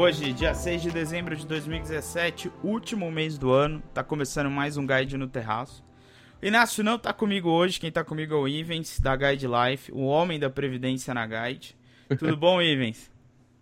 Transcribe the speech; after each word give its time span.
Hoje, 0.00 0.32
dia 0.32 0.54
6 0.54 0.82
de 0.82 0.90
dezembro 0.92 1.34
de 1.34 1.44
2017, 1.44 2.52
último 2.62 3.10
mês 3.10 3.36
do 3.36 3.50
ano, 3.50 3.82
tá 3.92 4.04
começando 4.04 4.48
mais 4.48 4.76
um 4.76 4.86
Guide 4.86 5.16
no 5.16 5.26
Terraço. 5.26 5.84
O 6.40 6.46
Inácio 6.46 6.84
não 6.84 6.96
tá 6.96 7.12
comigo 7.12 7.50
hoje, 7.50 7.80
quem 7.80 7.90
tá 7.90 8.04
comigo 8.04 8.32
é 8.32 8.36
o 8.38 8.46
Ivens, 8.46 9.00
da 9.00 9.16
Guide 9.16 9.48
Life, 9.48 9.90
o 9.90 10.04
homem 10.04 10.38
da 10.38 10.48
Previdência 10.48 11.12
na 11.12 11.26
Guide. 11.26 11.76
Tudo 12.16 12.36
bom, 12.36 12.62
Ivens? 12.62 13.10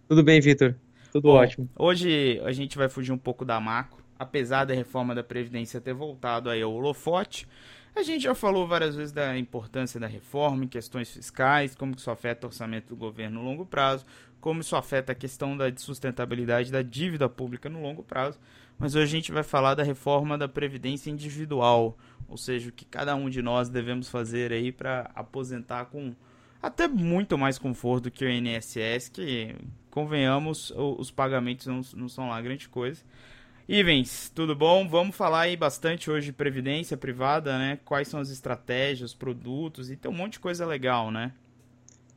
Tudo 0.06 0.22
bem, 0.22 0.38
Vitor. 0.38 0.74
Tudo 1.10 1.22
bom, 1.22 1.36
ótimo. 1.36 1.70
Hoje 1.74 2.38
a 2.44 2.52
gente 2.52 2.76
vai 2.76 2.90
fugir 2.90 3.12
um 3.12 3.18
pouco 3.18 3.42
da 3.42 3.58
macro, 3.58 4.04
apesar 4.18 4.66
da 4.66 4.74
reforma 4.74 5.14
da 5.14 5.24
Previdência 5.24 5.80
ter 5.80 5.94
voltado 5.94 6.50
aí 6.50 6.60
ao 6.60 6.70
holofote. 6.70 7.48
A 7.96 8.02
gente 8.02 8.24
já 8.24 8.34
falou 8.34 8.66
várias 8.66 8.94
vezes 8.94 9.10
da 9.10 9.38
importância 9.38 9.98
da 9.98 10.06
reforma 10.06 10.66
em 10.66 10.68
questões 10.68 11.10
fiscais, 11.10 11.74
como 11.74 11.94
isso 11.96 12.10
afeta 12.10 12.46
o 12.46 12.50
orçamento 12.50 12.88
do 12.88 12.96
governo 12.96 13.40
no 13.40 13.48
longo 13.48 13.64
prazo, 13.64 14.04
como 14.40 14.60
isso 14.60 14.76
afeta 14.76 15.12
a 15.12 15.14
questão 15.14 15.56
da 15.56 15.74
sustentabilidade 15.76 16.70
da 16.70 16.82
dívida 16.82 17.28
pública 17.28 17.68
no 17.68 17.82
longo 17.82 18.02
prazo. 18.02 18.38
Mas 18.78 18.94
hoje 18.94 19.04
a 19.04 19.16
gente 19.18 19.32
vai 19.32 19.42
falar 19.42 19.74
da 19.74 19.82
reforma 19.82 20.36
da 20.36 20.46
previdência 20.48 21.10
individual, 21.10 21.96
ou 22.28 22.36
seja, 22.36 22.68
o 22.68 22.72
que 22.72 22.84
cada 22.84 23.14
um 23.14 23.30
de 23.30 23.40
nós 23.40 23.68
devemos 23.68 24.08
fazer 24.08 24.52
aí 24.52 24.70
para 24.70 25.10
aposentar 25.14 25.86
com 25.86 26.14
até 26.62 26.88
muito 26.88 27.38
mais 27.38 27.58
conforto 27.58 28.10
que 28.10 28.24
o 28.24 28.28
INSS, 28.28 29.08
que 29.08 29.54
convenhamos, 29.90 30.72
os 30.76 31.10
pagamentos 31.10 31.66
não, 31.66 31.80
não 31.94 32.08
são 32.08 32.28
lá 32.28 32.40
grande 32.40 32.68
coisa. 32.68 33.02
Ivens, 33.68 34.30
tudo 34.34 34.54
bom? 34.54 34.88
Vamos 34.88 35.16
falar 35.16 35.40
aí 35.40 35.56
bastante 35.56 36.10
hoje 36.10 36.26
de 36.26 36.32
previdência 36.32 36.96
privada, 36.96 37.58
né? 37.58 37.78
Quais 37.84 38.06
são 38.06 38.20
as 38.20 38.30
estratégias, 38.30 39.12
produtos 39.12 39.90
e 39.90 39.96
tem 39.96 40.10
um 40.10 40.14
monte 40.14 40.34
de 40.34 40.40
coisa 40.40 40.64
legal, 40.64 41.10
né? 41.10 41.32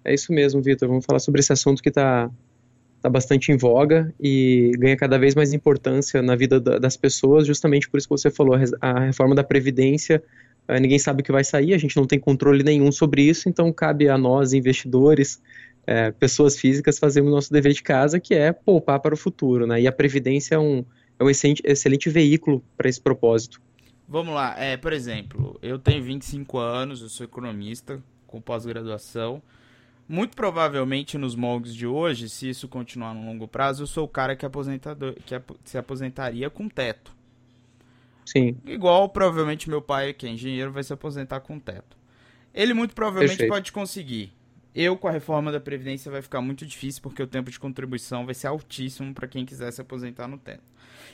É 0.03 0.13
isso 0.13 0.31
mesmo, 0.31 0.61
Vitor. 0.61 0.87
Vamos 0.87 1.05
falar 1.05 1.19
sobre 1.19 1.39
esse 1.39 1.51
assunto 1.51 1.81
que 1.81 1.89
está 1.89 2.29
tá 3.01 3.09
bastante 3.09 3.51
em 3.51 3.57
voga 3.57 4.13
e 4.19 4.71
ganha 4.77 4.97
cada 4.97 5.17
vez 5.17 5.35
mais 5.35 5.53
importância 5.53 6.21
na 6.21 6.35
vida 6.35 6.59
das 6.59 6.97
pessoas, 6.97 7.47
justamente 7.47 7.89
por 7.89 7.97
isso 7.97 8.07
que 8.07 8.11
você 8.11 8.29
falou, 8.29 8.55
a 8.81 8.99
reforma 8.99 9.33
da 9.33 9.43
Previdência, 9.43 10.21
eh, 10.67 10.79
ninguém 10.79 10.99
sabe 10.99 11.21
o 11.21 11.23
que 11.23 11.31
vai 11.31 11.43
sair, 11.43 11.73
a 11.73 11.77
gente 11.77 11.95
não 11.95 12.05
tem 12.05 12.19
controle 12.19 12.61
nenhum 12.63 12.91
sobre 12.91 13.21
isso, 13.23 13.47
então 13.47 13.71
cabe 13.71 14.09
a 14.09 14.17
nós, 14.17 14.53
investidores, 14.53 15.41
é, 15.87 16.11
pessoas 16.11 16.59
físicas, 16.59 16.99
fazermos 16.99 17.31
o 17.31 17.35
nosso 17.35 17.51
dever 17.51 17.73
de 17.73 17.81
casa, 17.81 18.19
que 18.19 18.35
é 18.35 18.51
poupar 18.51 18.99
para 18.99 19.13
o 19.13 19.17
futuro, 19.17 19.65
né? 19.65 19.81
E 19.81 19.87
a 19.87 19.91
Previdência 19.91 20.55
é 20.55 20.59
um, 20.59 20.85
é 21.17 21.23
um 21.23 21.29
excelente, 21.29 21.63
excelente 21.65 22.09
veículo 22.09 22.63
para 22.77 22.87
esse 22.87 23.01
propósito. 23.01 23.59
Vamos 24.07 24.33
lá, 24.33 24.55
é, 24.59 24.77
por 24.77 24.93
exemplo, 24.93 25.57
eu 25.61 25.79
tenho 25.79 26.03
25 26.03 26.57
anos, 26.57 27.01
eu 27.01 27.09
sou 27.09 27.23
economista, 27.23 27.99
com 28.27 28.39
pós-graduação, 28.39 29.41
muito 30.09 30.35
provavelmente 30.35 31.19
nos 31.19 31.35
moldes 31.35 31.75
de 31.75 31.85
hoje, 31.85 32.27
se 32.27 32.49
isso 32.49 32.67
continuar 32.67 33.13
no 33.13 33.23
longo 33.23 33.47
prazo, 33.47 33.83
eu 33.83 33.87
sou 33.87 34.05
o 34.05 34.07
cara 34.07 34.35
que, 34.35 34.43
aposentador, 34.43 35.13
que 35.13 35.39
se 35.63 35.77
aposentaria 35.77 36.49
com 36.49 36.67
teto. 36.67 37.15
Sim. 38.25 38.57
Igual 38.65 39.07
provavelmente 39.09 39.69
meu 39.69 39.83
pai, 39.83 40.11
que 40.13 40.25
é 40.25 40.29
engenheiro, 40.31 40.71
vai 40.71 40.83
se 40.83 40.91
aposentar 40.91 41.41
com 41.41 41.59
teto. 41.59 41.95
Ele 42.51 42.73
muito 42.73 42.95
provavelmente 42.95 43.37
Perfeito. 43.37 43.51
pode 43.51 43.71
conseguir. 43.71 44.33
Eu, 44.73 44.97
com 44.97 45.07
a 45.07 45.11
reforma 45.11 45.51
da 45.51 45.59
Previdência, 45.59 46.11
vai 46.11 46.23
ficar 46.23 46.41
muito 46.41 46.65
difícil, 46.65 47.01
porque 47.03 47.21
o 47.21 47.27
tempo 47.27 47.51
de 47.51 47.59
contribuição 47.59 48.25
vai 48.25 48.33
ser 48.33 48.47
altíssimo 48.47 49.13
para 49.13 49.27
quem 49.27 49.45
quiser 49.45 49.71
se 49.71 49.81
aposentar 49.81 50.27
no 50.27 50.37
teto. 50.39 50.63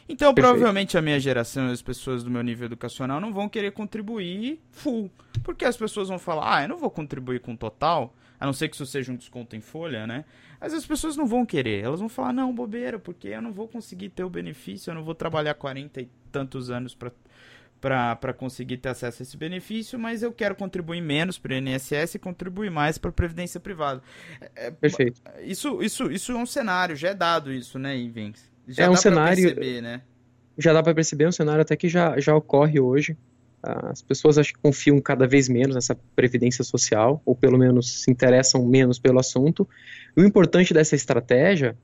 Então, 0.08 0.34
Perfeito. 0.34 0.56
provavelmente 0.56 0.98
a 0.98 1.02
minha 1.02 1.20
geração 1.20 1.70
e 1.70 1.72
as 1.72 1.82
pessoas 1.82 2.24
do 2.24 2.30
meu 2.30 2.42
nível 2.42 2.66
educacional 2.66 3.20
não 3.20 3.34
vão 3.34 3.50
querer 3.50 3.72
contribuir 3.72 4.62
full. 4.72 5.09
Porque 5.44 5.66
as 5.66 5.76
pessoas 5.76 6.08
vão 6.08 6.20
falar, 6.20 6.56
ah, 6.58 6.62
eu 6.64 6.70
não 6.70 6.78
vou 6.78 6.90
contribuir 6.90 7.40
com 7.40 7.56
total 7.56 8.14
a 8.40 8.46
não 8.46 8.53
ser 8.53 8.69
que 8.69 8.75
isso 8.75 8.85
seja 8.85 9.12
um 9.12 9.16
desconto 9.16 9.56
em 9.56 9.62
folha, 9.62 10.06
né? 10.06 10.25
Mas 10.59 10.73
as 10.73 10.85
pessoas 10.85 11.16
não 11.16 11.25
vão 11.25 11.46
querer, 11.46 11.84
elas 11.84 12.00
vão 12.00 12.09
falar, 12.09 12.34
não, 12.34 12.53
bobeira, 12.53 12.97
porque 12.97 13.29
eu 13.29 13.41
não 13.41 13.51
vou 13.51 13.68
conseguir 13.68 14.09
ter 14.09 14.23
o 14.23 14.29
benefício, 14.29 14.90
eu 14.90 14.96
não 14.96 15.03
vou 15.03 15.16
trabalhar 15.16 15.53
40 15.53 16.01
e 16.01 16.09
tantos 16.31 16.69
anos 16.69 16.95
para 17.79 18.34
conseguir 18.34 18.78
ter 18.78 18.90
acesso 18.90 19.22
a 19.22 19.24
esse 19.24 19.38
benefício, 19.38 20.00
mas 20.00 20.24
eu 20.24 20.31
quero 20.31 20.56
contribuir 20.56 21.01
menos 21.01 21.38
para 21.38 21.53
o 21.53 21.56
INSS 21.56 22.16
e 22.16 22.19
contribuir 22.19 22.72
mais 22.72 22.97
para 22.97 23.09
a 23.09 23.13
Previdência 23.13 23.59
Privada. 23.59 24.01
É, 24.41 24.68
é, 24.68 24.72
Perfeito. 24.72 25.22
Isso, 25.41 25.81
isso, 25.81 26.12
isso 26.12 26.31
é 26.31 26.35
um 26.35 26.45
cenário, 26.45 26.95
já 26.95 27.09
é 27.09 27.13
dado 27.13 27.51
isso, 27.51 27.78
né, 27.78 27.97
Ivens? 27.97 28.50
Já 28.68 28.85
é 28.85 28.90
um 28.90 28.95
cenário. 28.95 29.44
Perceber, 29.44 29.81
né? 29.81 30.01
Já 30.57 30.74
dá 30.74 30.81
para 30.81 30.95
perceber, 30.95 31.25
é 31.25 31.28
um 31.28 31.34
cenário 31.34 31.62
até 31.62 31.75
que 31.75 31.90
já, 31.90 32.19
já 32.19 32.35
ocorre 32.35 32.79
hoje. 32.79 33.18
As 33.66 34.02
pessoas 34.02 34.38
acho 34.38 34.53
que 34.53 34.59
confiam 34.59 35.02
cada 35.02 35.26
vez 35.26 35.50
menos 35.50 35.74
nessa 35.76 35.98
previdência 36.16 36.64
social, 36.64 37.22
ou 37.26 37.36
pelo 37.36 37.58
menos 37.58 38.03
se 38.03 38.12
interessam 38.12 38.66
menos 38.66 39.00
pelo 39.00 39.20
assunto. 39.20 39.68
E 40.16 40.22
o 40.22 40.26
importante 40.26 40.74
dessa 40.74 40.96
estratégia 40.96 41.75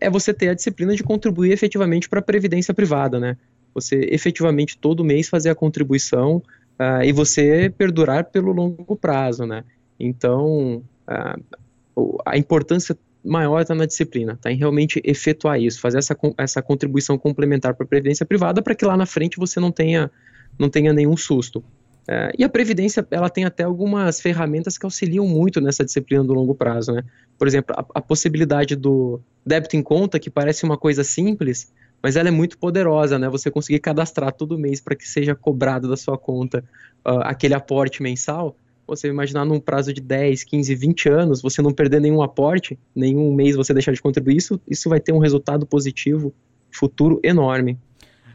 é 0.00 0.10
você 0.10 0.34
ter 0.34 0.48
a 0.48 0.54
disciplina 0.54 0.94
de 0.94 1.04
contribuir 1.04 1.52
efetivamente 1.52 2.08
para 2.08 2.18
a 2.18 2.22
previdência 2.22 2.74
privada, 2.74 3.20
né? 3.20 3.36
Você 3.74 4.08
efetivamente 4.10 4.76
todo 4.76 5.04
mês 5.04 5.28
fazer 5.28 5.50
a 5.50 5.54
contribuição 5.54 6.42
uh, 6.80 7.04
e 7.04 7.12
você 7.12 7.72
perdurar 7.76 8.24
pelo 8.24 8.50
longo 8.50 8.96
prazo, 8.96 9.46
né? 9.46 9.62
Então, 10.00 10.82
uh, 11.06 12.18
a 12.26 12.36
importância 12.36 12.98
maior 13.22 13.60
está 13.60 13.74
na 13.74 13.86
disciplina, 13.86 14.32
está 14.32 14.50
em 14.50 14.56
realmente 14.56 15.00
efetuar 15.04 15.60
isso, 15.60 15.80
fazer 15.80 15.98
essa, 15.98 16.16
essa 16.38 16.62
contribuição 16.62 17.18
complementar 17.18 17.74
para 17.74 17.84
a 17.84 17.88
previdência 17.88 18.24
privada 18.26 18.62
para 18.62 18.74
que 18.74 18.84
lá 18.84 18.96
na 18.96 19.06
frente 19.06 19.36
você 19.38 19.60
não 19.60 19.70
tenha 19.70 20.10
não 20.60 20.68
tenha 20.68 20.92
nenhum 20.92 21.16
susto. 21.16 21.64
É, 22.06 22.32
e 22.38 22.44
a 22.44 22.48
Previdência, 22.48 23.06
ela 23.10 23.30
tem 23.30 23.44
até 23.44 23.62
algumas 23.62 24.20
ferramentas 24.20 24.76
que 24.76 24.84
auxiliam 24.84 25.26
muito 25.26 25.60
nessa 25.60 25.84
disciplina 25.84 26.22
do 26.22 26.34
longo 26.34 26.54
prazo, 26.54 26.92
né? 26.92 27.02
Por 27.38 27.48
exemplo, 27.48 27.74
a, 27.76 27.84
a 27.94 28.00
possibilidade 28.02 28.76
do 28.76 29.20
débito 29.44 29.76
em 29.76 29.82
conta, 29.82 30.18
que 30.18 30.28
parece 30.28 30.64
uma 30.64 30.76
coisa 30.76 31.02
simples, 31.02 31.72
mas 32.02 32.16
ela 32.16 32.28
é 32.28 32.32
muito 32.32 32.58
poderosa, 32.58 33.18
né? 33.18 33.28
Você 33.28 33.50
conseguir 33.50 33.78
cadastrar 33.78 34.32
todo 34.32 34.58
mês 34.58 34.80
para 34.80 34.94
que 34.94 35.08
seja 35.08 35.34
cobrado 35.34 35.88
da 35.88 35.96
sua 35.96 36.18
conta 36.18 36.64
uh, 37.06 37.20
aquele 37.22 37.54
aporte 37.54 38.02
mensal. 38.02 38.56
Você 38.86 39.06
imaginar 39.06 39.44
num 39.44 39.60
prazo 39.60 39.92
de 39.92 40.00
10, 40.00 40.42
15, 40.44 40.74
20 40.74 41.08
anos, 41.08 41.40
você 41.40 41.62
não 41.62 41.72
perder 41.72 42.00
nenhum 42.00 42.22
aporte, 42.22 42.76
nenhum 42.94 43.32
mês 43.32 43.54
você 43.54 43.72
deixar 43.72 43.92
de 43.92 44.02
contribuir, 44.02 44.36
isso, 44.36 44.60
isso 44.68 44.88
vai 44.88 44.98
ter 44.98 45.12
um 45.12 45.18
resultado 45.18 45.64
positivo 45.64 46.34
futuro 46.72 47.20
enorme. 47.22 47.78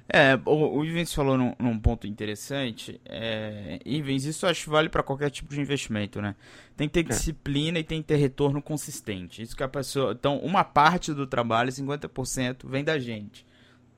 É, 0.08 0.40
o, 0.46 0.78
o 0.80 0.86
Ivens 0.86 1.14
falou 1.14 1.38
num, 1.38 1.54
num 1.58 1.80
ponto 1.80 2.06
interessante. 2.06 3.02
É, 3.06 3.80
Ivens, 3.84 4.26
isso 4.26 4.46
acho 4.46 4.66
que 4.66 4.70
vale 4.70 4.88
para 4.88 5.02
qualquer 5.02 5.32
tipo 5.32 5.54
de 5.54 5.60
investimento, 5.60 6.22
né? 6.22 6.36
Tem 6.78 6.88
que 6.88 6.94
ter 6.94 7.00
é. 7.00 7.04
disciplina 7.10 7.80
e 7.80 7.84
tem 7.84 8.02
que 8.02 8.08
ter 8.08 8.18
retorno 8.18 8.62
consistente. 8.62 9.42
Isso 9.42 9.56
que 9.56 9.64
a 9.64 9.68
pessoa. 9.68 10.12
Então, 10.12 10.38
uma 10.40 10.64
parte 10.64 11.14
do 11.14 11.26
trabalho, 11.26 11.72
50%, 11.72 12.70
vem 12.70 12.84
da 12.84 13.00
gente 13.00 13.46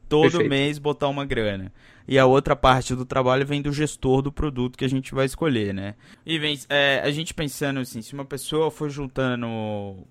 todo 0.08 0.24
Perfeito. 0.24 0.50
mês 0.50 0.80
botar 0.80 1.08
uma 1.08 1.26
grana. 1.26 1.72
E 2.08 2.18
a 2.18 2.26
outra 2.26 2.56
parte 2.56 2.96
do 2.96 3.06
trabalho 3.06 3.46
vem 3.46 3.62
do 3.62 3.72
gestor 3.72 4.22
do 4.22 4.32
produto 4.32 4.78
que 4.78 4.86
a 4.86 4.90
gente 4.90 5.14
vai 5.14 5.26
escolher, 5.26 5.74
né? 5.74 5.96
E 6.26 6.40
vem, 6.40 6.58
é, 6.70 7.02
a 7.04 7.12
gente 7.12 7.34
pensando 7.34 7.82
assim, 7.82 8.02
se 8.02 8.14
uma 8.14 8.24
pessoa 8.24 8.72
for 8.72 8.90
juntando 8.90 9.48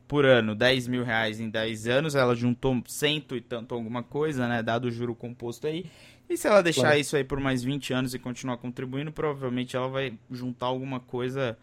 por 0.07 0.27
ano 0.27 0.55
10 0.55 0.89
mil 0.89 1.03
reais 1.03 1.41
em 1.41 1.49
10 1.49 1.87
anos, 1.87 2.15
ela 2.15 2.35
juntou 2.35 2.83
cento 2.87 3.35
e 3.35 3.41
tanto 3.41 3.75
alguma 3.75 4.03
coisa, 4.03 4.47
né? 4.47 4.63
Dado 4.63 4.89
o 4.89 4.91
juro 4.91 5.15
composto 5.15 5.67
aí. 5.67 5.87
E 6.29 6.37
se 6.37 6.47
ela 6.47 6.63
deixar 6.63 6.83
claro. 6.83 6.99
isso 6.99 7.17
aí 7.17 7.25
por 7.25 7.41
mais 7.41 7.63
20 7.63 7.95
anos 7.95 8.13
e 8.13 8.19
continuar 8.19 8.59
contribuindo, 8.59 9.11
provavelmente 9.11 9.77
ela 9.77 9.89
vai 9.89 10.13
juntar 10.31 10.67
alguma 10.67 11.01
coisa 11.01 11.57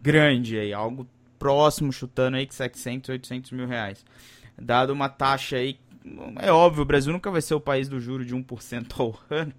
grande 0.00 0.58
aí, 0.58 0.72
algo 0.72 1.06
próximo, 1.38 1.92
chutando 1.92 2.36
aí 2.36 2.46
que 2.46 2.54
700, 2.54 3.10
800 3.10 3.50
mil 3.50 3.66
reais. 3.66 4.04
Dado 4.60 4.92
uma 4.92 5.08
taxa 5.08 5.56
aí 5.56 5.78
é 6.40 6.50
óbvio, 6.50 6.82
o 6.82 6.86
Brasil 6.86 7.12
nunca 7.12 7.30
vai 7.30 7.42
ser 7.42 7.54
o 7.54 7.60
país 7.60 7.88
do 7.88 8.00
juro 8.00 8.24
de 8.24 8.34
1% 8.34 8.86
ao 8.98 9.18
ano. 9.30 9.52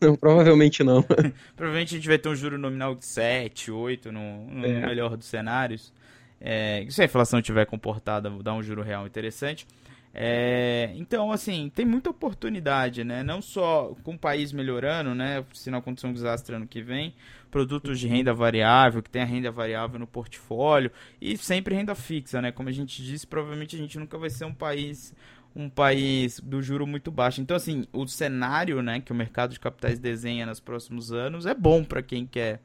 Não, 0.00 0.16
provavelmente 0.16 0.82
não. 0.82 1.02
provavelmente 1.56 1.94
a 1.94 1.98
gente 1.98 2.08
vai 2.08 2.18
ter 2.18 2.28
um 2.28 2.34
juro 2.34 2.58
nominal 2.58 2.94
de 2.94 3.06
7, 3.06 3.70
8 3.70 4.12
no, 4.12 4.46
no 4.46 4.66
é. 4.66 4.86
melhor 4.86 5.16
dos 5.16 5.26
cenários. 5.26 5.92
É, 6.40 6.84
se 6.88 7.00
a 7.00 7.04
inflação 7.04 7.38
estiver 7.38 7.66
comportada, 7.66 8.28
dá 8.42 8.52
um 8.52 8.62
juro 8.62 8.82
real 8.82 9.06
interessante. 9.06 9.66
É, 10.14 10.92
então, 10.94 11.32
assim, 11.32 11.70
tem 11.74 11.86
muita 11.86 12.10
oportunidade, 12.10 13.02
né? 13.02 13.22
Não 13.22 13.40
só 13.40 13.96
com 14.02 14.14
o 14.14 14.18
país 14.18 14.52
melhorando, 14.52 15.14
né? 15.14 15.44
Se 15.54 15.70
não 15.70 15.78
acontecer 15.78 16.06
um 16.06 16.12
desastre 16.12 16.54
ano 16.54 16.66
que 16.66 16.82
vem, 16.82 17.14
produtos 17.50 17.98
de 17.98 18.08
renda 18.08 18.34
variável, 18.34 19.02
que 19.02 19.08
tem 19.08 19.22
a 19.22 19.26
renda 19.26 19.50
variável 19.50 19.98
no 19.98 20.06
portfólio, 20.06 20.90
e 21.20 21.36
sempre 21.38 21.74
renda 21.74 21.94
fixa, 21.94 22.42
né? 22.42 22.52
Como 22.52 22.68
a 22.68 22.72
gente 22.72 23.02
disse, 23.02 23.26
provavelmente 23.26 23.74
a 23.74 23.78
gente 23.78 23.98
nunca 23.98 24.18
vai 24.18 24.28
ser 24.28 24.44
um 24.44 24.54
país 24.54 25.14
um 25.54 25.68
país 25.68 26.40
do 26.40 26.62
juro 26.62 26.86
muito 26.86 27.10
baixo. 27.10 27.40
Então, 27.40 27.56
assim, 27.56 27.84
o 27.92 28.06
cenário 28.06 28.82
né, 28.82 29.00
que 29.00 29.12
o 29.12 29.14
mercado 29.14 29.52
de 29.52 29.60
capitais 29.60 29.98
desenha 29.98 30.46
nos 30.46 30.60
próximos 30.60 31.12
anos 31.12 31.46
é 31.46 31.54
bom 31.54 31.84
para 31.84 32.02
quem 32.02 32.26
quer, 32.26 32.60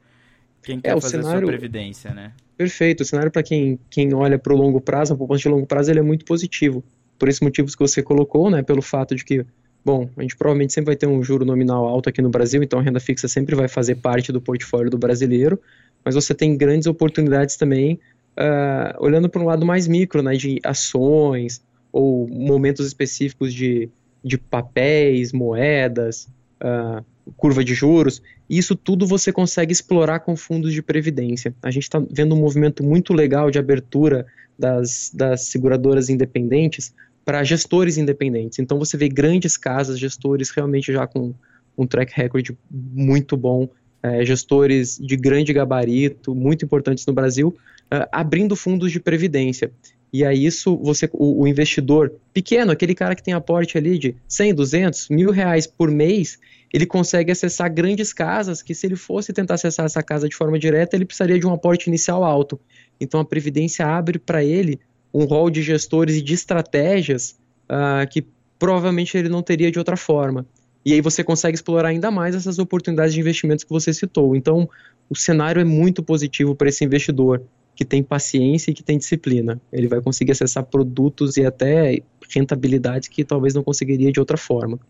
quem 0.62 0.80
quer 0.80 0.96
é, 0.96 1.00
fazer 1.00 1.22
cenário... 1.22 1.40
sua 1.40 1.48
previdência, 1.48 2.12
né? 2.12 2.32
Perfeito. 2.56 3.02
O 3.02 3.04
cenário 3.04 3.30
para 3.30 3.42
quem, 3.42 3.78
quem 3.90 4.12
olha 4.14 4.38
para 4.38 4.52
o 4.52 4.56
longo 4.56 4.80
prazo, 4.80 5.14
a 5.14 5.16
poupança 5.16 5.42
de 5.42 5.48
longo 5.48 5.66
prazo, 5.66 5.90
ele 5.90 6.00
é 6.00 6.02
muito 6.02 6.24
positivo. 6.24 6.82
Por 7.18 7.28
esses 7.28 7.40
motivos 7.40 7.74
que 7.74 7.80
você 7.80 8.02
colocou, 8.02 8.50
né, 8.50 8.62
pelo 8.62 8.80
fato 8.80 9.14
de 9.14 9.24
que, 9.24 9.44
bom, 9.84 10.08
a 10.16 10.22
gente 10.22 10.36
provavelmente 10.36 10.72
sempre 10.72 10.86
vai 10.86 10.96
ter 10.96 11.06
um 11.06 11.22
juro 11.22 11.44
nominal 11.44 11.86
alto 11.86 12.08
aqui 12.08 12.22
no 12.22 12.30
Brasil, 12.30 12.62
então 12.62 12.78
a 12.78 12.82
renda 12.82 13.00
fixa 13.00 13.28
sempre 13.28 13.54
vai 13.54 13.68
fazer 13.68 13.96
parte 13.96 14.32
do 14.32 14.40
portfólio 14.40 14.90
do 14.90 14.96
brasileiro, 14.96 15.60
mas 16.04 16.14
você 16.14 16.32
tem 16.32 16.56
grandes 16.56 16.86
oportunidades 16.86 17.56
também, 17.56 17.98
uh, 18.38 19.04
olhando 19.04 19.28
para 19.28 19.42
um 19.42 19.46
lado 19.46 19.66
mais 19.66 19.88
micro, 19.88 20.22
né, 20.22 20.36
de 20.36 20.60
ações, 20.62 21.60
ou 21.92 22.28
momentos 22.28 22.86
específicos 22.86 23.52
de, 23.52 23.88
de 24.22 24.38
papéis, 24.38 25.32
moedas, 25.32 26.28
uh, 26.62 27.04
curva 27.36 27.62
de 27.62 27.74
juros, 27.74 28.22
isso 28.48 28.74
tudo 28.74 29.06
você 29.06 29.32
consegue 29.32 29.72
explorar 29.72 30.20
com 30.20 30.36
fundos 30.36 30.72
de 30.72 30.82
previdência. 30.82 31.54
A 31.62 31.70
gente 31.70 31.84
está 31.84 32.02
vendo 32.10 32.34
um 32.34 32.38
movimento 32.38 32.82
muito 32.82 33.12
legal 33.12 33.50
de 33.50 33.58
abertura 33.58 34.26
das, 34.58 35.10
das 35.14 35.44
seguradoras 35.44 36.08
independentes 36.08 36.94
para 37.24 37.44
gestores 37.44 37.98
independentes. 37.98 38.58
Então 38.58 38.78
você 38.78 38.96
vê 38.96 39.08
grandes 39.08 39.56
casas, 39.56 39.98
gestores 39.98 40.50
realmente 40.50 40.92
já 40.92 41.06
com 41.06 41.34
um 41.76 41.86
track 41.86 42.12
record 42.14 42.50
muito 42.70 43.36
bom, 43.36 43.68
é, 44.02 44.24
gestores 44.24 44.98
de 44.98 45.16
grande 45.16 45.52
gabarito, 45.52 46.34
muito 46.34 46.64
importantes 46.64 47.04
no 47.06 47.12
Brasil, 47.12 47.48
uh, 47.92 48.08
abrindo 48.10 48.56
fundos 48.56 48.90
de 48.90 48.98
previdência. 48.98 49.70
E 50.12 50.24
aí 50.24 50.44
isso, 50.44 50.76
você, 50.78 51.08
o, 51.12 51.42
o, 51.42 51.46
investidor 51.46 52.12
pequeno, 52.32 52.72
aquele 52.72 52.94
cara 52.94 53.14
que 53.14 53.22
tem 53.22 53.34
aporte 53.34 53.76
ali 53.76 53.98
de 53.98 54.16
100, 54.26 54.54
200, 54.54 55.08
mil 55.10 55.30
reais 55.30 55.66
por 55.66 55.90
mês, 55.90 56.38
ele 56.72 56.86
consegue 56.86 57.30
acessar 57.30 57.72
grandes 57.72 58.12
casas 58.12 58.62
que 58.62 58.74
se 58.74 58.86
ele 58.86 58.96
fosse 58.96 59.32
tentar 59.32 59.54
acessar 59.54 59.86
essa 59.86 60.02
casa 60.02 60.28
de 60.28 60.34
forma 60.34 60.58
direta, 60.58 60.96
ele 60.96 61.04
precisaria 61.04 61.38
de 61.38 61.46
um 61.46 61.52
aporte 61.52 61.88
inicial 61.88 62.24
alto. 62.24 62.58
Então 63.00 63.20
a 63.20 63.24
Previdência 63.24 63.86
abre 63.86 64.18
para 64.18 64.42
ele 64.42 64.80
um 65.12 65.24
rol 65.24 65.50
de 65.50 65.62
gestores 65.62 66.16
e 66.16 66.22
de 66.22 66.34
estratégias 66.34 67.38
uh, 67.68 68.08
que 68.10 68.26
provavelmente 68.58 69.16
ele 69.16 69.28
não 69.28 69.42
teria 69.42 69.70
de 69.70 69.78
outra 69.78 69.96
forma. 69.96 70.46
E 70.84 70.92
aí 70.92 71.00
você 71.00 71.22
consegue 71.22 71.54
explorar 71.54 71.88
ainda 71.88 72.10
mais 72.10 72.34
essas 72.34 72.58
oportunidades 72.58 73.12
de 73.12 73.20
investimentos 73.20 73.64
que 73.64 73.70
você 73.70 73.92
citou. 73.92 74.34
Então, 74.34 74.68
o 75.08 75.16
cenário 75.16 75.60
é 75.60 75.64
muito 75.64 76.02
positivo 76.02 76.54
para 76.54 76.68
esse 76.68 76.84
investidor 76.84 77.42
que 77.78 77.84
tem 77.84 78.02
paciência 78.02 78.72
e 78.72 78.74
que 78.74 78.82
tem 78.82 78.98
disciplina. 78.98 79.60
Ele 79.72 79.86
vai 79.86 80.00
conseguir 80.00 80.32
acessar 80.32 80.64
produtos 80.64 81.36
e 81.36 81.46
até 81.46 82.02
rentabilidades 82.28 83.06
que 83.06 83.24
talvez 83.24 83.54
não 83.54 83.62
conseguiria 83.62 84.10
de 84.10 84.18
outra 84.18 84.36
forma. 84.36 84.80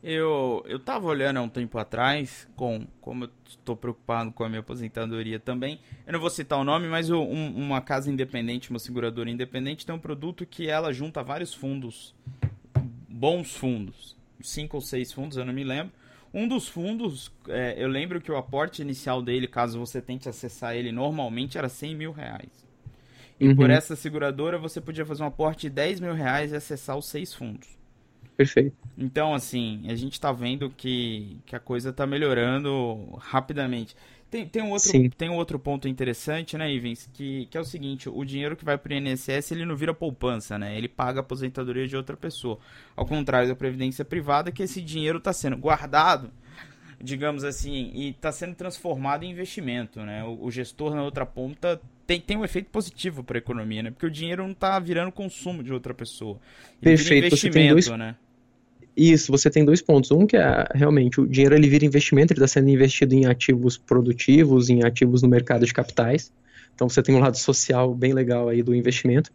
Eu, 0.00 0.64
eu 0.68 0.78
tava 0.78 1.08
olhando 1.08 1.38
há 1.38 1.42
um 1.42 1.48
tempo 1.48 1.76
atrás, 1.76 2.46
com 2.54 2.86
como 3.00 3.24
eu 3.24 3.30
estou 3.48 3.74
preocupado 3.74 4.30
com 4.30 4.44
a 4.44 4.48
minha 4.48 4.60
aposentadoria 4.60 5.40
também. 5.40 5.80
Eu 6.06 6.12
não 6.12 6.20
vou 6.20 6.30
citar 6.30 6.56
o 6.60 6.62
nome, 6.62 6.86
mas 6.86 7.10
um, 7.10 7.20
uma 7.20 7.80
casa 7.80 8.12
independente, 8.12 8.70
uma 8.70 8.78
seguradora 8.78 9.28
independente, 9.28 9.84
tem 9.84 9.92
um 9.92 9.98
produto 9.98 10.46
que 10.46 10.68
ela 10.68 10.92
junta 10.92 11.24
vários 11.24 11.52
fundos, 11.52 12.14
bons 13.08 13.56
fundos, 13.56 14.16
cinco 14.40 14.76
ou 14.76 14.80
seis 14.80 15.12
fundos, 15.12 15.36
eu 15.36 15.44
não 15.44 15.52
me 15.52 15.64
lembro. 15.64 15.92
Um 16.32 16.46
dos 16.46 16.68
fundos, 16.68 17.32
é, 17.48 17.74
eu 17.76 17.88
lembro 17.88 18.20
que 18.20 18.30
o 18.30 18.36
aporte 18.36 18.82
inicial 18.82 19.22
dele, 19.22 19.46
caso 19.46 19.78
você 19.78 20.00
tente 20.02 20.28
acessar 20.28 20.74
ele 20.74 20.92
normalmente, 20.92 21.56
era 21.56 21.68
100 21.68 21.94
mil 21.94 22.12
reais. 22.12 22.66
E 23.38 23.48
uhum. 23.48 23.56
por 23.56 23.70
essa 23.70 23.94
seguradora 23.94 24.58
você 24.58 24.80
podia 24.80 25.04
fazer 25.04 25.22
um 25.22 25.26
aporte 25.26 25.62
de 25.62 25.70
10 25.70 26.00
mil 26.00 26.14
reais 26.14 26.52
e 26.52 26.56
acessar 26.56 26.96
os 26.96 27.06
seis 27.06 27.34
fundos. 27.34 27.68
Perfeito. 28.36 28.76
Então, 28.98 29.34
assim, 29.34 29.84
a 29.88 29.94
gente 29.94 30.12
está 30.12 30.30
vendo 30.30 30.68
que, 30.70 31.38
que 31.46 31.56
a 31.56 31.60
coisa 31.60 31.90
está 31.90 32.06
melhorando 32.06 33.16
rapidamente. 33.18 33.96
Tem, 34.30 34.44
tem, 34.44 34.62
um 34.62 34.70
outro, 34.70 35.10
tem 35.16 35.30
um 35.30 35.36
outro 35.36 35.58
ponto 35.58 35.86
interessante, 35.86 36.58
né, 36.58 36.70
Ivens, 36.72 37.08
que, 37.12 37.46
que 37.46 37.56
é 37.56 37.60
o 37.60 37.64
seguinte, 37.64 38.08
o 38.08 38.24
dinheiro 38.24 38.56
que 38.56 38.64
vai 38.64 38.76
para 38.76 38.92
o 38.92 38.96
INSS, 38.96 39.52
ele 39.52 39.64
não 39.64 39.76
vira 39.76 39.94
poupança, 39.94 40.58
né? 40.58 40.76
Ele 40.76 40.88
paga 40.88 41.20
a 41.20 41.22
aposentadoria 41.22 41.86
de 41.86 41.96
outra 41.96 42.16
pessoa. 42.16 42.58
Ao 42.96 43.06
contrário 43.06 43.48
da 43.48 43.54
previdência 43.54 44.04
privada, 44.04 44.50
que 44.50 44.64
esse 44.64 44.82
dinheiro 44.82 45.18
está 45.18 45.32
sendo 45.32 45.56
guardado, 45.56 46.32
digamos 47.00 47.44
assim, 47.44 47.92
e 47.94 48.10
está 48.10 48.32
sendo 48.32 48.56
transformado 48.56 49.22
em 49.22 49.30
investimento, 49.30 50.00
né? 50.00 50.24
O, 50.24 50.46
o, 50.46 50.50
gestor 50.50 50.94
na 50.94 51.04
outra 51.04 51.24
ponta 51.24 51.80
tem, 52.04 52.20
tem 52.20 52.36
um 52.36 52.44
efeito 52.44 52.68
positivo 52.70 53.22
para 53.22 53.36
a 53.36 53.40
economia, 53.40 53.84
né? 53.84 53.90
Porque 53.92 54.06
o 54.06 54.10
dinheiro 54.10 54.42
não 54.42 54.52
está 54.52 54.76
virando 54.80 55.12
consumo 55.12 55.62
de 55.62 55.72
outra 55.72 55.94
pessoa. 55.94 56.40
Ele 56.82 56.96
Perfeito. 56.96 57.26
investimento, 57.26 57.74
dois... 57.74 57.88
né? 57.98 58.16
Isso, 58.96 59.30
você 59.30 59.50
tem 59.50 59.64
dois 59.64 59.82
pontos. 59.82 60.10
Um 60.10 60.26
que 60.26 60.36
é 60.36 60.64
realmente 60.74 61.20
o 61.20 61.26
dinheiro 61.26 61.54
ele 61.54 61.68
vira 61.68 61.84
investimento, 61.84 62.32
ele 62.32 62.40
está 62.42 62.48
sendo 62.48 62.70
investido 62.70 63.14
em 63.14 63.26
ativos 63.26 63.76
produtivos, 63.76 64.70
em 64.70 64.82
ativos 64.82 65.20
no 65.22 65.28
mercado 65.28 65.66
de 65.66 65.74
capitais. 65.74 66.32
Então 66.74 66.88
você 66.88 67.02
tem 67.02 67.14
um 67.14 67.18
lado 67.18 67.36
social 67.36 67.94
bem 67.94 68.14
legal 68.14 68.48
aí 68.48 68.62
do 68.62 68.74
investimento. 68.74 69.30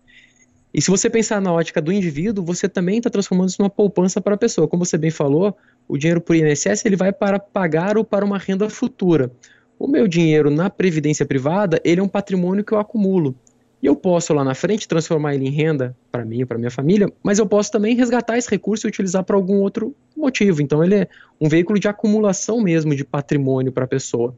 E 0.74 0.82
se 0.82 0.90
você 0.90 1.10
pensar 1.10 1.42
na 1.42 1.52
ótica 1.52 1.82
do 1.82 1.92
indivíduo, 1.92 2.44
você 2.44 2.68
também 2.68 2.98
está 2.98 3.10
transformando 3.10 3.50
isso 3.50 3.62
numa 3.62 3.70
poupança 3.70 4.22
para 4.22 4.36
a 4.36 4.38
pessoa. 4.38 4.68
Como 4.68 4.86
você 4.86 4.98
bem 4.98 5.12
falou, 5.12 5.56
o 5.88 5.98
dinheiro 5.98 6.22
por 6.22 6.36
INSS 6.36 6.86
ele 6.86 6.96
vai 6.96 7.12
para 7.12 7.38
pagar 7.38 7.98
ou 7.98 8.06
para 8.06 8.26
uma 8.26 8.38
renda 8.38 8.70
futura. 8.70 9.32
O 9.78 9.88
meu 9.88 10.08
dinheiro 10.08 10.50
na 10.50 10.70
previdência 10.70 11.26
privada, 11.26 11.82
ele 11.84 12.00
é 12.00 12.04
um 12.04 12.08
patrimônio 12.08 12.64
que 12.64 12.72
eu 12.72 12.80
acumulo. 12.80 13.36
E 13.82 13.88
eu 13.88 13.96
posso 13.96 14.34
lá 14.34 14.44
na 14.44 14.54
frente 14.54 14.88
transformar 14.88 15.34
ele 15.34 15.48
em 15.48 15.52
renda 15.52 15.96
para 16.12 16.24
mim, 16.24 16.46
para 16.46 16.58
minha 16.58 16.70
família, 16.70 17.12
mas 17.24 17.40
eu 17.40 17.48
posso 17.48 17.72
também 17.72 17.96
resgatar 17.96 18.38
esse 18.38 18.50
recurso 18.50 18.86
e 18.86 18.90
utilizar 18.90 19.24
para 19.24 19.36
algum 19.36 19.56
outro 19.56 19.96
motivo. 20.16 20.62
Então 20.62 20.84
ele 20.84 20.96
é 20.96 21.08
um 21.40 21.50
veículo 21.50 21.80
de 21.80 21.88
acumulação 21.88 22.62
mesmo 22.62 22.96
de 22.96 23.04
patrimônio 23.04 23.72
para 23.72 23.86
a 23.86 23.88
pessoa. 23.88 24.36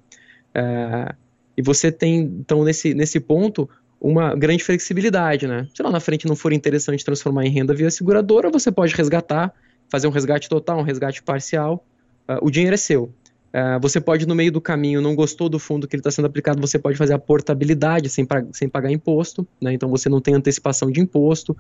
É, 0.54 1.14
e 1.58 1.62
você 1.62 1.92
tem, 1.92 2.22
então, 2.40 2.64
nesse, 2.64 2.94
nesse 2.94 3.20
ponto, 3.20 3.70
uma 4.00 4.36
grande 4.36 4.64
flexibilidade, 4.64 5.48
né? 5.48 5.68
Se 5.74 5.84
lá 5.84 5.92
na 5.92 6.00
frente 6.00 6.28
não 6.28 6.36
for 6.36 6.52
interessante 6.52 7.06
transformar 7.06 7.46
em 7.46 7.50
renda 7.50 7.74
via 7.74 7.90
seguradora, 7.92 8.50
você 8.50 8.72
pode 8.72 8.94
resgatar, 8.96 9.54
fazer 9.90 10.08
um 10.08 10.12
resgate 10.12 10.50
total, 10.50 10.80
um 10.80 10.84
resgate 10.84 11.22
parcial. 11.22 11.86
Uh, 12.28 12.46
o 12.46 12.50
dinheiro 12.50 12.74
é 12.74 12.78
seu. 12.78 13.14
Uh, 13.54 13.80
você 13.80 14.02
pode, 14.02 14.28
no 14.28 14.34
meio 14.34 14.52
do 14.52 14.60
caminho, 14.60 15.00
não 15.00 15.16
gostou 15.16 15.48
do 15.48 15.60
fundo 15.60 15.88
que 15.88 15.96
ele 15.96 16.00
está 16.00 16.10
sendo 16.10 16.26
aplicado, 16.26 16.60
você 16.60 16.80
pode 16.80 16.98
fazer 16.98 17.14
a 17.14 17.20
portabilidade 17.20 18.10
sem, 18.10 18.28
sem 18.52 18.68
pagar 18.68 18.92
imposto, 18.92 19.48
né? 19.62 19.72
então 19.72 19.90
você 19.90 20.10
não 20.10 20.20
tem 20.20 20.34
antecipação 20.34 20.90
de 20.90 21.00
imposto. 21.00 21.56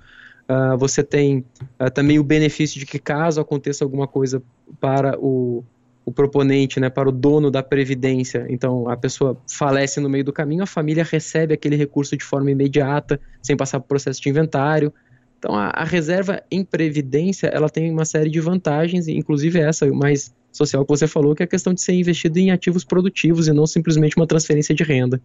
Uh, 0.50 0.76
você 0.78 1.04
tem 1.04 1.46
uh, 1.80 1.92
também 1.94 2.18
o 2.18 2.24
benefício 2.24 2.80
de 2.80 2.86
que, 2.88 2.98
caso 2.98 3.40
aconteça 3.40 3.84
alguma 3.84 4.08
coisa 4.08 4.42
para 4.80 5.18
o, 5.20 5.64
o 6.04 6.12
proponente, 6.12 6.80
né, 6.80 6.90
para 6.90 7.08
o 7.08 7.12
dono 7.12 7.52
da 7.52 7.62
previdência, 7.62 8.46
então 8.50 8.90
a 8.90 8.98
pessoa 8.98 9.38
falece 9.48 10.00
no 10.00 10.10
meio 10.10 10.24
do 10.24 10.34
caminho, 10.34 10.64
a 10.64 10.68
família 10.68 11.04
recebe 11.04 11.54
aquele 11.54 11.76
recurso 11.76 12.18
de 12.18 12.26
forma 12.26 12.52
imediata, 12.52 13.22
sem 13.42 13.56
passar 13.56 13.80
por 13.80 13.88
processo 13.88 14.22
de 14.22 14.30
inventário. 14.30 14.92
Então 15.40 15.56
a, 15.56 15.68
a 15.68 15.84
reserva 15.84 16.42
em 16.52 16.66
previdência 16.66 17.48
ela 17.48 17.70
tem 17.70 17.90
uma 17.92 18.04
série 18.04 18.30
de 18.30 18.40
vantagens, 18.40 19.08
inclusive 19.08 19.60
essa 19.60 19.86
mais 19.94 20.34
social 20.54 20.86
que 20.86 20.90
você 20.90 21.08
falou, 21.08 21.36
que 21.36 21.44
é 21.44 21.46
a 21.46 21.48
questão 21.48 21.74
de 21.74 21.82
ser 21.82 21.94
investido 21.94 22.40
em 22.40 22.52
ativos 22.52 22.84
produtivos 22.84 23.48
e 23.48 23.54
não 23.54 23.66
simplesmente 23.66 24.16
uma 24.16 24.28
transferência 24.28 24.74
de 24.74 24.84
renda. 24.84 25.22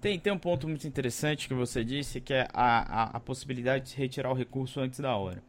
Tem, 0.00 0.18
tem 0.18 0.32
um 0.32 0.38
ponto 0.38 0.68
muito 0.68 0.86
interessante 0.86 1.48
que 1.48 1.54
você 1.54 1.82
disse, 1.82 2.20
que 2.20 2.34
é 2.34 2.46
a, 2.52 3.02
a, 3.02 3.16
a 3.16 3.20
possibilidade 3.20 3.90
de 3.90 3.96
retirar 3.96 4.30
o 4.30 4.34
recurso 4.34 4.80
antes 4.80 5.00
da 5.00 5.16
hora. 5.16 5.42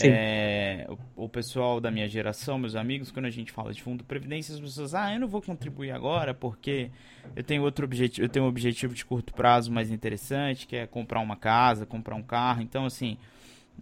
É, 0.00 0.86
o, 0.88 1.24
o, 1.24 1.28
pessoal 1.28 1.78
da 1.78 1.90
minha 1.90 2.08
geração, 2.08 2.58
meus 2.58 2.74
amigos, 2.74 3.10
quando 3.10 3.26
a 3.26 3.30
gente 3.30 3.52
fala 3.52 3.74
de 3.74 3.82
fundo 3.82 3.98
de 3.98 4.04
previdência, 4.04 4.54
as 4.54 4.60
pessoas, 4.60 4.94
ah, 4.94 5.12
eu 5.12 5.20
não 5.20 5.28
vou 5.28 5.42
contribuir 5.42 5.90
agora 5.90 6.32
porque 6.32 6.90
eu 7.36 7.44
tenho 7.44 7.62
outro 7.62 7.84
objetivo, 7.84 8.24
eu 8.24 8.28
tenho 8.30 8.46
um 8.46 8.48
objetivo 8.48 8.94
de 8.94 9.04
curto 9.04 9.34
prazo 9.34 9.70
mais 9.70 9.90
interessante, 9.90 10.66
que 10.66 10.76
é 10.76 10.86
comprar 10.86 11.20
uma 11.20 11.36
casa, 11.36 11.84
comprar 11.84 12.14
um 12.14 12.22
carro. 12.22 12.62
Então, 12.62 12.86
assim, 12.86 13.18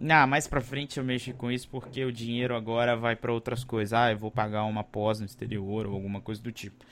ah, 0.09 0.25
mais 0.25 0.47
pra 0.47 0.61
frente 0.61 0.97
eu 0.97 1.03
mexo 1.03 1.33
com 1.33 1.51
isso 1.51 1.67
porque 1.69 2.03
o 2.03 2.11
dinheiro 2.11 2.55
agora 2.55 2.95
vai 2.95 3.15
para 3.15 3.31
outras 3.31 3.63
coisas. 3.63 3.93
Ah, 3.93 4.11
eu 4.11 4.17
vou 4.17 4.31
pagar 4.31 4.63
uma 4.63 4.83
pós 4.83 5.19
no 5.19 5.25
exterior 5.25 5.85
ou 5.85 5.93
alguma 5.93 6.21
coisa 6.21 6.41
do 6.41 6.51
tipo. 6.51 6.83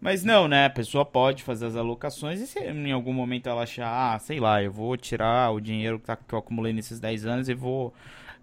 Mas 0.00 0.22
não, 0.22 0.46
né? 0.46 0.66
A 0.66 0.70
pessoa 0.70 1.04
pode 1.04 1.42
fazer 1.42 1.66
as 1.66 1.76
alocações 1.76 2.40
e 2.40 2.46
se 2.46 2.60
em 2.60 2.92
algum 2.92 3.12
momento 3.12 3.48
ela 3.48 3.62
achar, 3.62 4.14
ah, 4.14 4.18
sei 4.18 4.38
lá, 4.38 4.62
eu 4.62 4.70
vou 4.70 4.96
tirar 4.96 5.50
o 5.50 5.60
dinheiro 5.60 5.98
que, 5.98 6.06
tá, 6.06 6.16
que 6.16 6.32
eu 6.32 6.38
acumulei 6.38 6.72
nesses 6.72 7.00
10 7.00 7.26
anos 7.26 7.48
e 7.48 7.54
vou 7.54 7.92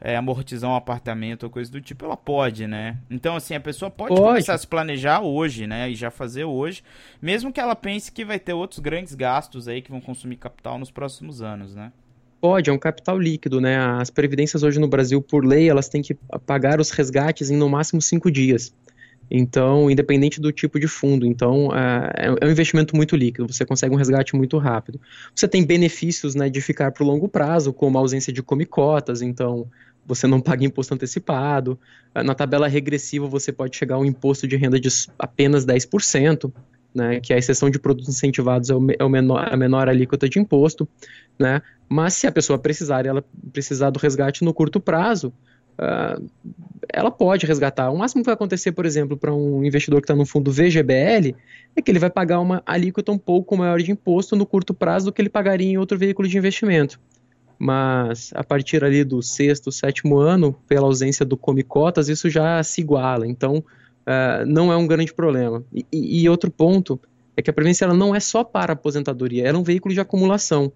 é, 0.02 0.18
amortizar 0.18 0.70
um 0.70 0.76
apartamento 0.76 1.44
ou 1.44 1.50
coisa 1.50 1.72
do 1.72 1.80
tipo, 1.80 2.04
ela 2.04 2.18
pode, 2.18 2.68
né? 2.68 2.98
Então, 3.10 3.36
assim, 3.36 3.56
a 3.56 3.60
pessoa 3.60 3.90
pode, 3.90 4.10
pode, 4.10 4.22
começar 4.22 4.54
a 4.54 4.58
se 4.58 4.68
planejar 4.68 5.22
hoje, 5.22 5.66
né? 5.66 5.90
E 5.90 5.96
já 5.96 6.12
fazer 6.12 6.44
hoje, 6.44 6.84
mesmo 7.22 7.54
que 7.54 7.60
ela 7.60 7.76
pense 7.76 8.12
que 8.12 8.26
vai 8.26 8.40
ter 8.40 8.54
outros 8.54 8.80
grandes 8.80 9.16
gastos 9.16 9.68
aí 9.68 9.82
que 9.82 9.92
vão 9.92 10.02
consumir 10.02 10.36
capital 10.36 10.78
nos 10.78 10.92
próximos 10.92 11.42
anos, 11.42 11.74
né? 11.74 11.92
Pode, 12.40 12.70
é 12.70 12.74
um 12.74 12.78
capital 12.78 13.18
líquido, 13.18 13.60
né? 13.60 13.78
As 13.78 14.10
previdências 14.10 14.62
hoje 14.62 14.80
no 14.80 14.88
Brasil, 14.88 15.22
por 15.22 15.46
lei, 15.46 15.70
elas 15.70 15.90
têm 15.90 16.02
que 16.02 16.14
pagar 16.46 16.80
os 16.80 16.92
resgates 16.92 17.50
em 17.50 17.58
no 17.58 17.70
máximo 17.70 18.02
cinco 18.02 18.30
dias. 18.30 18.74
Então, 19.30 19.90
independente 19.90 20.40
do 20.40 20.52
tipo 20.52 20.80
de 20.80 20.88
fundo. 20.88 21.26
Então, 21.26 21.70
é, 21.76 22.36
é 22.42 22.46
um 22.46 22.52
investimento 22.52 22.96
muito 22.96 23.16
líquido, 23.16 23.52
você 23.52 23.66
consegue 23.66 23.94
um 23.94 23.98
resgate 23.98 24.36
muito 24.36 24.58
rápido. 24.58 25.00
Você 25.34 25.48
tem 25.48 25.66
benefícios 25.66 26.36
né, 26.36 26.50
de 26.50 26.62
ficar 26.62 26.92
para 26.92 27.04
o 27.04 27.08
longo 27.08 27.28
prazo, 27.28 27.74
como 27.74 27.98
a 27.98 28.02
ausência 28.02 28.32
de 28.32 28.44
comicotas, 28.44 29.22
então 29.22 29.68
você 30.06 30.28
não 30.28 30.40
paga 30.42 30.64
imposto 30.64 30.94
antecipado. 30.94 31.80
Na 32.14 32.36
tabela 32.36 32.68
regressiva, 32.68 33.28
você 33.28 33.52
pode 33.52 33.76
chegar 33.76 33.96
a 33.96 34.00
um 34.00 34.06
imposto 34.06 34.48
de 34.48 34.56
renda 34.56 34.80
de 34.80 34.90
apenas 35.18 35.66
10% 35.66 36.52
né, 36.96 37.20
que 37.20 37.34
a 37.34 37.38
exceção 37.38 37.70
de 37.70 37.78
produtos 37.78 38.08
incentivados 38.08 38.70
é, 38.70 38.74
o, 38.74 38.88
é 38.98 39.04
o 39.04 39.10
menor, 39.10 39.54
a 39.54 39.58
menor 39.58 39.90
alíquota 39.90 40.30
de 40.30 40.40
imposto, 40.40 40.88
né, 41.38 41.62
mas 41.90 42.14
se 42.14 42.26
a 42.26 42.32
pessoa 42.32 42.58
precisar 42.58 43.06
ela 43.06 43.24
precisar 43.52 43.90
do 43.90 44.00
resgate 44.00 44.44
no 44.44 44.54
curto 44.54 44.80
prazo, 44.80 45.34
uh, 45.78 46.26
ela 46.92 47.12
pode 47.12 47.46
resgatar. 47.46 47.92
O 47.92 47.98
máximo 47.98 48.24
que 48.24 48.28
vai 48.28 48.34
acontecer, 48.34 48.72
por 48.72 48.86
exemplo, 48.86 49.18
para 49.18 49.34
um 49.34 49.64
investidor 49.64 50.00
que 50.02 50.06
está 50.06 50.16
no 50.16 50.26
fundo 50.26 50.52
VGBL, 50.52 51.36
é 51.76 51.82
que 51.82 51.92
ele 51.92 52.00
vai 52.00 52.10
pagar 52.10 52.40
uma 52.40 52.64
alíquota 52.66 53.12
um 53.12 53.18
pouco 53.18 53.58
maior 53.58 53.80
de 53.80 53.92
imposto 53.92 54.36
no 54.36 54.46
curto 54.46 54.74
prazo 54.74 55.08
do 55.08 55.12
que 55.12 55.22
ele 55.22 55.30
pagaria 55.30 55.68
em 55.68 55.78
outro 55.78 55.98
veículo 55.98 56.28
de 56.28 56.38
investimento. 56.38 57.00
mas 57.58 58.32
a 58.36 58.44
partir 58.44 58.84
ali 58.84 59.04
do 59.04 59.22
sexto, 59.22 59.72
sétimo 59.72 60.18
ano, 60.18 60.54
pela 60.68 60.88
ausência 60.88 61.26
do 61.26 61.38
come 61.38 61.64
cotas, 61.64 62.10
isso 62.10 62.30
já 62.30 62.62
se 62.64 62.82
iguala, 62.82 63.26
então 63.26 63.64
uh, 64.08 64.46
não 64.46 64.72
é 64.72 64.78
um 64.78 64.88
grande 64.88 65.14
problema. 65.14 65.64
E, 65.74 65.86
e, 66.22 66.30
outro 66.30 66.50
ponto 66.52 67.00
é 67.36 67.42
que 67.42 67.50
a 67.50 67.54
previdência 67.54 67.86
ela 67.86 67.94
não 67.94 68.16
é 68.16 68.20
só 68.20 68.44
para 68.44 68.74
aposentadoria, 68.74 69.48
ela 69.48 69.58
é 69.58 69.60
um 69.60 69.64
veículo 69.64 69.94
de 69.94 70.00
acumulação. 70.00 70.72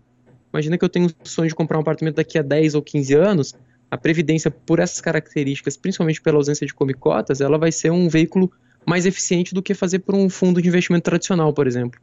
Imagina 0.51 0.77
que 0.77 0.83
eu 0.83 0.89
tenho 0.89 1.07
o 1.07 1.27
sonho 1.27 1.47
de 1.47 1.55
comprar 1.55 1.77
um 1.77 1.81
apartamento 1.81 2.15
daqui 2.15 2.37
a 2.37 2.41
10 2.41 2.75
ou 2.75 2.81
15 2.81 3.13
anos, 3.13 3.55
a 3.89 3.97
previdência, 3.97 4.51
por 4.51 4.79
essas 4.79 5.01
características, 5.01 5.77
principalmente 5.77 6.21
pela 6.21 6.37
ausência 6.37 6.65
de 6.65 6.73
come 6.73 6.93
cotas, 6.93 7.41
ela 7.41 7.57
vai 7.57 7.71
ser 7.71 7.91
um 7.91 8.07
veículo 8.07 8.51
mais 8.85 9.05
eficiente 9.05 9.53
do 9.53 9.61
que 9.61 9.73
fazer 9.73 9.99
por 9.99 10.15
um 10.15 10.29
fundo 10.29 10.61
de 10.61 10.67
investimento 10.67 11.03
tradicional, 11.03 11.53
por 11.53 11.67
exemplo. 11.67 11.99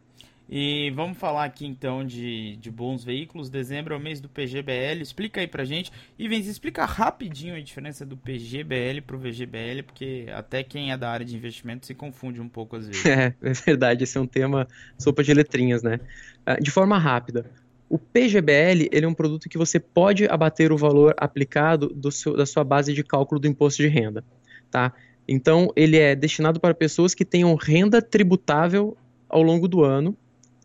E 0.49 0.93
vamos 0.95 1.19
falar 1.19 1.45
aqui 1.45 1.67
então 1.67 2.05
de, 2.05 2.57
de 2.57 2.71
bons 2.71 3.03
veículos. 3.03 3.51
Dezembro 3.51 3.95
é 3.95 3.97
o 3.97 4.01
mês 4.01 4.21
do 4.21 4.29
PGBL. 4.29 5.03
Explica 5.03 5.41
aí 5.41 5.47
pra 5.49 5.65
gente. 5.65 5.91
Vem 6.17 6.39
explica 6.39 6.85
rapidinho 6.85 7.57
a 7.57 7.61
diferença 7.61 8.07
do 8.07 8.17
PGBL 8.17 9.01
pro 9.05 9.19
VGBL, 9.19 9.83
porque 9.85 10.27
até 10.33 10.63
quem 10.63 10.93
é 10.93 10.97
da 10.97 11.11
área 11.11 11.27
de 11.27 11.35
investimento 11.37 11.85
se 11.85 11.95
confunde 11.95 12.41
um 12.41 12.49
pouco 12.49 12.77
às 12.77 12.87
vezes. 12.87 13.05
É, 13.17 13.35
é 13.43 13.53
verdade. 13.53 14.05
Esse 14.05 14.19
é 14.19 14.21
um 14.21 14.27
tema 14.27 14.69
sopa 14.99 15.23
de 15.23 15.35
letrinhas, 15.35 15.83
né? 15.83 15.99
Ah, 16.45 16.57
de 16.61 16.71
forma 16.71 16.99
rápida. 16.99 17.51
O 17.89 17.99
PGBL 17.99 18.89
ele 18.93 19.05
é 19.05 19.09
um 19.09 19.15
produto 19.15 19.49
que 19.49 19.59
você 19.59 19.81
pode 19.81 20.27
abater 20.27 20.71
o 20.71 20.77
valor 20.77 21.15
aplicado 21.17 21.89
do 21.89 22.11
seu, 22.13 22.37
da 22.37 22.45
sua 22.45 22.63
base 22.63 22.93
de 22.93 23.03
cálculo 23.03 23.41
do 23.41 23.49
imposto 23.49 23.83
de 23.83 23.89
renda. 23.89 24.25
Tá? 24.71 24.93
Então, 25.27 25.73
ele 25.75 25.97
é 25.97 26.15
destinado 26.15 26.61
para 26.61 26.75
pessoas 26.75 27.15
que 27.15 27.25
tenham 27.25 27.55
renda 27.55 28.03
tributável 28.03 28.97
ao 29.29 29.43
longo 29.43 29.67
do 29.67 29.83
ano 29.83 30.17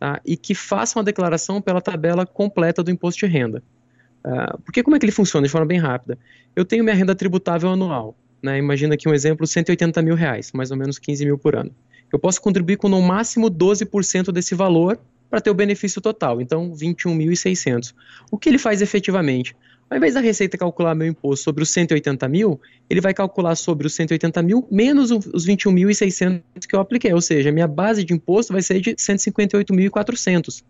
tá? 0.02 0.20
e 0.26 0.36
que 0.36 0.52
façam 0.52 1.00
a 1.00 1.04
declaração 1.04 1.62
pela 1.62 1.80
tabela 1.80 2.26
completa 2.26 2.82
do 2.82 2.90
imposto 2.90 3.24
de 3.24 3.32
renda. 3.32 3.62
Uh, 4.26 4.60
porque 4.64 4.82
como 4.82 4.96
é 4.96 4.98
que 4.98 5.04
ele 5.04 5.12
funciona 5.12 5.46
de 5.46 5.52
forma 5.52 5.64
bem 5.64 5.78
rápida? 5.78 6.18
Eu 6.56 6.64
tenho 6.64 6.82
minha 6.82 6.96
renda 6.96 7.14
tributável 7.14 7.70
anual. 7.70 8.16
Né? 8.42 8.58
Imagina 8.58 8.94
aqui 8.94 9.08
um 9.08 9.14
exemplo, 9.14 9.46
180 9.46 10.02
mil 10.02 10.16
reais, 10.16 10.50
mais 10.52 10.72
ou 10.72 10.76
menos 10.76 10.98
15 10.98 11.24
mil 11.24 11.38
por 11.38 11.54
ano. 11.54 11.70
Eu 12.12 12.18
posso 12.18 12.42
contribuir 12.42 12.78
com 12.78 12.88
no 12.88 13.00
máximo 13.00 13.48
12% 13.48 14.32
desse 14.32 14.56
valor 14.56 14.98
para 15.30 15.40
ter 15.40 15.50
o 15.50 15.54
benefício 15.54 16.00
total, 16.00 16.40
então 16.40 16.72
21.600. 16.72 17.94
O 18.28 18.36
que 18.36 18.48
ele 18.48 18.58
faz 18.58 18.82
efetivamente? 18.82 19.54
Ao 19.92 19.98
invés 19.98 20.14
da 20.14 20.20
Receita 20.20 20.56
calcular 20.56 20.94
meu 20.94 21.06
imposto 21.06 21.44
sobre 21.44 21.62
os 21.62 21.68
180 21.68 22.26
mil, 22.26 22.58
ele 22.88 22.98
vai 22.98 23.12
calcular 23.12 23.54
sobre 23.54 23.86
os 23.86 23.94
180 23.94 24.42
mil 24.42 24.66
menos 24.70 25.10
os 25.10 25.46
21.600 25.46 26.40
que 26.66 26.74
eu 26.74 26.80
apliquei, 26.80 27.12
ou 27.12 27.20
seja, 27.20 27.52
minha 27.52 27.68
base 27.68 28.02
de 28.02 28.14
imposto 28.14 28.54
vai 28.54 28.62
ser 28.62 28.80
de 28.80 28.94
158.400. 28.94 30.64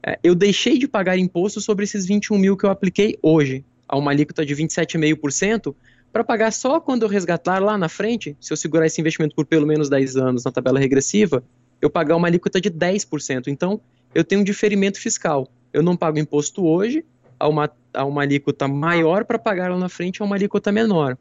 É, 0.00 0.20
eu 0.22 0.32
deixei 0.32 0.78
de 0.78 0.86
pagar 0.86 1.18
imposto 1.18 1.60
sobre 1.60 1.82
esses 1.82 2.06
21 2.06 2.38
mil 2.38 2.56
que 2.56 2.64
eu 2.64 2.70
apliquei 2.70 3.18
hoje, 3.20 3.64
a 3.88 3.98
uma 3.98 4.12
alíquota 4.12 4.46
de 4.46 4.54
27,5%, 4.54 5.74
para 6.12 6.22
pagar 6.22 6.52
só 6.52 6.78
quando 6.78 7.02
eu 7.02 7.08
resgatar 7.08 7.58
lá 7.60 7.76
na 7.76 7.88
frente, 7.88 8.36
se 8.40 8.52
eu 8.52 8.56
segurar 8.56 8.86
esse 8.86 9.00
investimento 9.00 9.34
por 9.34 9.44
pelo 9.44 9.66
menos 9.66 9.88
10 9.88 10.16
anos 10.18 10.44
na 10.44 10.52
tabela 10.52 10.78
regressiva, 10.78 11.42
eu 11.82 11.90
pagar 11.90 12.14
uma 12.14 12.28
alíquota 12.28 12.60
de 12.60 12.70
10%. 12.70 13.48
Então, 13.48 13.80
eu 14.14 14.22
tenho 14.22 14.42
um 14.42 14.44
diferimento 14.44 15.00
fiscal. 15.00 15.48
Eu 15.72 15.82
não 15.82 15.96
pago 15.96 16.20
imposto 16.20 16.64
hoje, 16.64 17.04
a 17.38 17.48
uma, 17.48 17.70
a 17.96 18.04
uma 18.04 18.22
alíquota 18.22 18.68
maior 18.68 19.24
para 19.24 19.38
pagar 19.38 19.70
lá 19.70 19.78
na 19.78 19.88
frente 19.88 20.22
a 20.22 20.24
uma 20.24 20.36
alíquota 20.36 20.70
menor. 20.70 21.16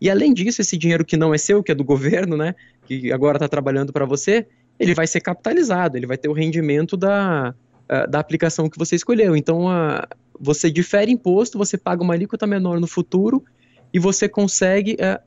E 0.00 0.10
além 0.10 0.34
disso, 0.34 0.60
esse 0.60 0.76
dinheiro 0.76 1.04
que 1.04 1.16
não 1.16 1.32
é 1.32 1.38
seu, 1.38 1.62
que 1.62 1.72
é 1.72 1.74
do 1.74 1.84
governo, 1.84 2.36
né, 2.36 2.54
que 2.86 3.12
agora 3.12 3.36
está 3.36 3.48
trabalhando 3.48 3.92
para 3.92 4.04
você, 4.04 4.46
ele 4.78 4.94
vai 4.94 5.06
ser 5.06 5.20
capitalizado, 5.20 5.96
ele 5.96 6.06
vai 6.06 6.18
ter 6.18 6.28
o 6.28 6.34
rendimento 6.34 6.96
da, 6.96 7.54
da 8.08 8.18
aplicação 8.18 8.68
que 8.68 8.78
você 8.78 8.94
escolheu. 8.94 9.34
Então, 9.34 9.64
você 10.38 10.70
difere 10.70 11.10
imposto, 11.10 11.56
você 11.56 11.78
paga 11.78 12.02
uma 12.02 12.12
alíquota 12.12 12.46
menor 12.46 12.78
no 12.78 12.86
futuro 12.86 13.42
e 13.92 13.98
você 13.98 14.28
consegue 14.28 14.96
é, 14.98 15.18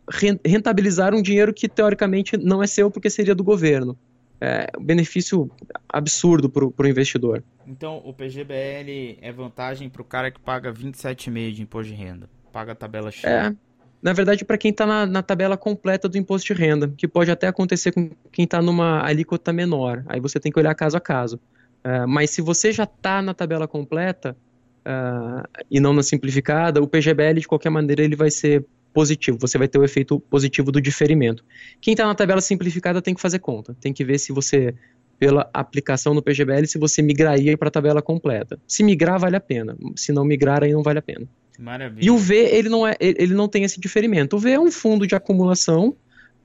rentabilizar 0.45 1.15
um 1.15 1.21
dinheiro 1.21 1.51
que 1.51 1.67
teoricamente 1.67 2.37
não 2.37 2.61
é 2.61 2.67
seu 2.67 2.91
porque 2.91 3.09
seria 3.09 3.33
do 3.33 3.43
governo 3.43 3.97
é, 4.41 4.67
um 4.77 4.83
benefício 4.83 5.49
absurdo 5.87 6.49
para 6.49 6.65
o 6.65 6.87
investidor. 6.87 7.43
Então, 7.67 8.01
o 8.05 8.13
PGBL 8.13 9.17
é 9.21 9.31
vantagem 9.31 9.89
para 9.89 10.01
o 10.01 10.05
cara 10.05 10.31
que 10.31 10.39
paga 10.39 10.71
27,5% 10.71 11.51
de 11.53 11.61
imposto 11.61 11.91
de 11.91 11.97
renda, 11.97 12.29
paga 12.51 12.71
a 12.71 12.75
tabela 12.75 13.11
cheia. 13.11 13.49
É, 13.49 13.55
na 14.01 14.13
verdade, 14.13 14.45
para 14.45 14.57
quem 14.57 14.71
está 14.71 14.85
na, 14.85 15.05
na, 15.05 15.21
tabela 15.21 15.57
completa 15.57 16.07
do 16.07 16.17
imposto 16.17 16.53
de 16.53 16.59
renda, 16.59 16.87
que 16.97 17.07
pode 17.07 17.29
até 17.29 17.47
acontecer 17.47 17.91
com 17.91 18.09
quem 18.31 18.45
está 18.45 18.61
numa 18.61 19.05
alíquota 19.05 19.51
menor, 19.51 20.03
aí 20.07 20.19
você 20.19 20.39
tem 20.39 20.51
que 20.51 20.59
olhar 20.59 20.73
caso 20.73 20.95
a 20.95 21.01
caso. 21.01 21.35
Uh, 21.83 22.07
mas 22.07 22.29
se 22.29 22.41
você 22.41 22.71
já 22.71 22.83
está 22.83 23.21
na 23.21 23.33
tabela 23.33 23.67
completa 23.67 24.35
uh, 24.79 25.47
e 25.69 25.79
não 25.79 25.93
na 25.93 26.01
simplificada, 26.01 26.81
o 26.81 26.87
PGBL, 26.87 27.39
de 27.41 27.47
qualquer 27.47 27.69
maneira, 27.69 28.01
ele 28.01 28.15
vai 28.15 28.31
ser 28.31 28.65
positivo, 28.93 29.37
você 29.39 29.57
vai 29.57 29.67
ter 29.67 29.77
o 29.77 29.83
efeito 29.83 30.19
positivo 30.19 30.71
do 30.71 30.81
diferimento. 30.81 31.43
Quem 31.79 31.93
está 31.93 32.05
na 32.05 32.15
tabela 32.15 32.41
simplificada 32.41 33.01
tem 33.01 33.13
que 33.13 33.21
fazer 33.21 33.39
conta, 33.39 33.75
tem 33.79 33.93
que 33.93 34.03
ver 34.03 34.17
se 34.17 34.31
você, 34.31 34.73
pela 35.17 35.49
aplicação 35.53 36.13
no 36.13 36.21
PGBL, 36.21 36.65
se 36.65 36.77
você 36.77 37.01
migraria 37.01 37.57
para 37.57 37.67
a 37.67 37.71
tabela 37.71 38.01
completa. 38.01 38.59
Se 38.67 38.83
migrar, 38.83 39.19
vale 39.19 39.35
a 39.35 39.39
pena, 39.39 39.77
se 39.95 40.11
não 40.11 40.25
migrar, 40.25 40.63
aí 40.63 40.73
não 40.73 40.83
vale 40.83 40.99
a 40.99 41.03
pena. 41.03 41.27
Maravilha. 41.57 42.05
E 42.05 42.09
o 42.09 42.17
V, 42.17 42.35
ele 42.35 42.69
não, 42.69 42.87
é, 42.87 42.95
ele 42.99 43.33
não 43.33 43.47
tem 43.47 43.63
esse 43.63 43.79
diferimento. 43.79 44.37
O 44.37 44.39
V 44.39 44.51
é 44.51 44.59
um 44.59 44.71
fundo 44.71 45.05
de 45.05 45.13
acumulação, 45.13 45.95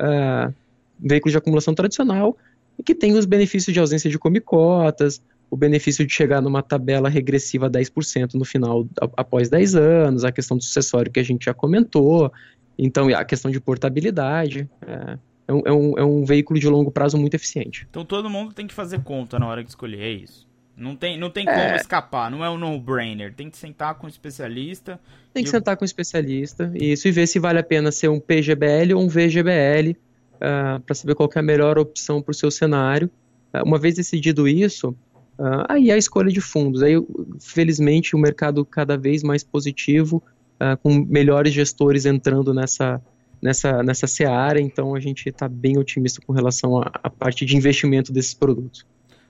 uh, 0.00 0.52
veículo 0.98 1.30
de 1.30 1.38
acumulação 1.38 1.72
tradicional, 1.72 2.36
que 2.84 2.94
tem 2.94 3.16
os 3.16 3.24
benefícios 3.24 3.72
de 3.72 3.78
ausência 3.78 4.10
de 4.10 4.18
comicotas, 4.18 5.22
o 5.54 5.56
benefício 5.56 6.04
de 6.04 6.12
chegar 6.12 6.42
numa 6.42 6.64
tabela 6.64 7.08
regressiva 7.08 7.70
10% 7.70 8.34
no 8.34 8.44
final, 8.44 8.88
após 9.16 9.48
10 9.48 9.76
anos, 9.76 10.24
a 10.24 10.32
questão 10.32 10.56
do 10.56 10.64
sucessório 10.64 11.12
que 11.12 11.20
a 11.20 11.22
gente 11.22 11.44
já 11.44 11.54
comentou, 11.54 12.32
então 12.76 13.08
a 13.14 13.24
questão 13.24 13.52
de 13.52 13.60
portabilidade. 13.60 14.68
É, 14.84 15.16
é, 15.46 15.52
um, 15.52 15.62
é, 15.64 15.72
um, 15.72 15.98
é 15.98 16.04
um 16.04 16.24
veículo 16.24 16.58
de 16.58 16.68
longo 16.68 16.90
prazo 16.90 17.16
muito 17.16 17.34
eficiente. 17.34 17.86
Então 17.88 18.04
todo 18.04 18.28
mundo 18.28 18.52
tem 18.52 18.66
que 18.66 18.74
fazer 18.74 19.00
conta 19.04 19.38
na 19.38 19.46
hora 19.46 19.62
de 19.62 19.70
escolher, 19.70 20.00
é 20.00 20.10
isso? 20.10 20.44
Não 20.76 20.96
tem, 20.96 21.16
não 21.16 21.30
tem 21.30 21.46
como 21.46 21.56
é... 21.56 21.76
escapar, 21.76 22.28
não 22.32 22.44
é 22.44 22.50
um 22.50 22.58
no-brainer. 22.58 23.32
Tem 23.32 23.48
que 23.48 23.56
sentar 23.56 23.94
com 23.94 24.06
um 24.06 24.10
especialista. 24.10 24.98
Tem 25.32 25.44
que 25.44 25.50
sentar 25.50 25.76
com 25.76 25.84
um 25.84 25.86
especialista, 25.86 26.72
isso, 26.74 27.06
e 27.06 27.12
ver 27.12 27.28
se 27.28 27.38
vale 27.38 27.60
a 27.60 27.62
pena 27.62 27.92
ser 27.92 28.08
um 28.08 28.18
PGBL 28.18 28.92
ou 28.92 29.02
um 29.02 29.06
VGBL, 29.06 29.92
uh, 29.92 29.96
ah, 30.40 30.82
para 30.84 30.96
saber 30.96 31.14
qual 31.14 31.30
é 31.32 31.38
a 31.38 31.42
melhor 31.42 31.78
opção 31.78 32.20
para 32.20 32.32
o 32.32 32.34
seu 32.34 32.50
cenário. 32.50 33.08
Uh, 33.54 33.62
uma 33.64 33.78
vez 33.78 33.94
decidido 33.94 34.48
isso, 34.48 34.96
Uh, 35.38 35.66
aí 35.68 35.90
a 35.90 35.96
escolha 35.96 36.30
de 36.30 36.40
fundos. 36.40 36.82
Aí, 36.82 36.94
felizmente, 37.40 38.14
o 38.14 38.18
mercado 38.18 38.64
cada 38.64 38.96
vez 38.96 39.22
mais 39.22 39.42
positivo, 39.42 40.22
uh, 40.60 40.76
com 40.82 40.94
melhores 40.94 41.52
gestores 41.52 42.06
entrando 42.06 42.54
nessa, 42.54 43.02
nessa, 43.42 43.82
nessa 43.82 44.06
seara, 44.06 44.60
então 44.60 44.94
a 44.94 45.00
gente 45.00 45.28
está 45.28 45.48
bem 45.48 45.76
otimista 45.76 46.20
com 46.24 46.32
relação 46.32 46.78
à, 46.78 47.10
parte 47.10 47.44
de 47.44 47.56
investimento 47.56 48.12
desses 48.12 48.34
produtos. 48.34 48.86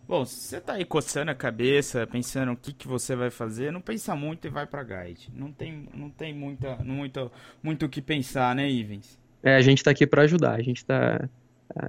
Bom, 0.06 0.26
se 0.26 0.34
você 0.34 0.56
está 0.58 0.74
aí 0.74 0.84
coçando 0.84 1.30
a 1.30 1.34
cabeça, 1.34 2.06
pensando 2.06 2.52
o 2.52 2.56
que, 2.56 2.74
que 2.74 2.86
você 2.86 3.16
vai 3.16 3.30
fazer, 3.30 3.72
não 3.72 3.80
pensa 3.80 4.14
muito 4.14 4.46
e 4.46 4.50
vai 4.50 4.66
para 4.66 4.82
Guide. 4.82 5.30
Não 5.34 5.50
tem, 5.50 5.88
não 5.94 6.10
tem 6.10 6.34
muita, 6.34 6.76
muito, 6.76 7.32
muito 7.62 7.86
o 7.86 7.88
que 7.88 8.02
pensar, 8.02 8.54
né, 8.54 8.70
Ivens? 8.70 9.18
É, 9.42 9.56
a 9.56 9.62
gente 9.62 9.78
está 9.78 9.90
aqui 9.90 10.06
para 10.06 10.22
ajudar. 10.22 10.56
A 10.56 10.62
gente 10.62 10.78
está 10.78 11.26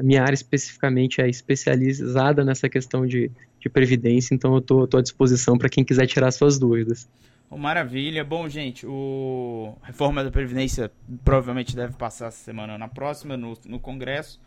minha 0.01 0.22
área 0.22 0.34
especificamente 0.34 1.22
é 1.22 1.29
especializada 1.29 2.43
nessa 2.43 2.67
questão 2.69 3.05
de, 3.05 3.29
de 3.65 3.69
previdência, 3.69 4.36
então 4.36 4.53
eu 4.53 4.60
estou 4.60 4.88
à 5.00 5.01
disposição 5.01 5.57
para 5.57 5.67
quem 5.67 5.84
quiser 5.84 6.05
tirar 6.05 6.29
suas 6.29 6.60
dúvidas. 6.60 7.10
Oh, 7.50 7.57
maravilha. 7.57 8.24
Bom, 8.24 8.48
gente, 8.48 8.86
o 8.86 9.75
reforma 9.81 10.24
da 10.24 10.29
Previdência 10.29 10.91
provavelmente 11.24 11.75
deve 11.75 11.93
passar 11.93 12.27
essa 12.27 12.43
semana 12.43 12.77
na 12.77 12.88
próxima, 12.88 13.36
no, 13.36 13.57
no 13.65 13.79
Congresso. 13.79 14.39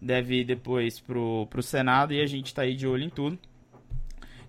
Deve 0.00 0.40
ir 0.40 0.44
depois 0.44 0.98
pro, 0.98 1.46
pro 1.48 1.62
Senado 1.62 2.12
e 2.12 2.20
a 2.20 2.26
gente 2.26 2.46
está 2.46 2.62
aí 2.62 2.74
de 2.74 2.86
olho 2.86 3.04
em 3.04 3.10
tudo. 3.10 3.38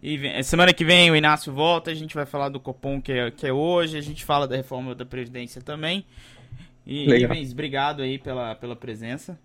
E 0.01 0.17
vem, 0.17 0.41
semana 0.41 0.73
que 0.73 0.83
vem 0.83 1.11
o 1.11 1.15
Inácio 1.15 1.53
volta, 1.53 1.91
a 1.91 1.95
gente 1.95 2.15
vai 2.15 2.25
falar 2.25 2.49
do 2.49 2.59
Copom 2.59 2.99
que 2.99 3.11
é, 3.11 3.29
que 3.29 3.45
é 3.45 3.53
hoje, 3.53 3.95
a 3.95 4.01
gente 4.01 4.25
fala 4.25 4.47
da 4.47 4.55
reforma 4.55 4.95
da 4.95 5.05
Previdência 5.05 5.61
também. 5.61 6.03
E, 6.85 7.09
Ivens, 7.11 7.51
obrigado 7.51 8.01
aí 8.01 8.17
pela, 8.17 8.55
pela 8.55 8.75
presença. 8.75 9.37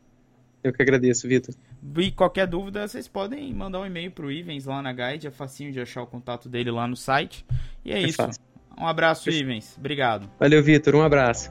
Eu 0.63 0.73
que 0.73 0.83
agradeço, 0.83 1.29
Vitor. 1.29 1.55
E 1.97 2.11
qualquer 2.11 2.47
dúvida, 2.47 2.87
vocês 2.87 3.09
podem 3.09 3.53
mandar 3.55 3.81
um 3.81 3.87
e-mail 3.87 4.11
pro 4.11 4.31
Ivens 4.31 4.67
lá 4.67 4.83
na 4.83 4.93
Guide, 4.93 5.27
é 5.27 5.31
facinho 5.31 5.73
de 5.73 5.81
achar 5.81 6.03
o 6.03 6.07
contato 6.07 6.49
dele 6.49 6.71
lá 6.71 6.87
no 6.87 6.97
site. 6.97 7.45
E 7.85 7.93
é, 7.93 7.97
é 7.97 8.03
isso. 8.03 8.17
Fácil. 8.17 8.43
Um 8.79 8.87
abraço, 8.87 9.31
Ivens. 9.31 9.77
Obrigado. 9.79 10.31
Valeu, 10.39 10.63
Vitor. 10.63 10.95
Um 10.95 11.03
abraço. 11.03 11.51